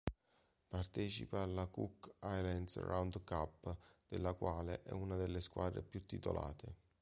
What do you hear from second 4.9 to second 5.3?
una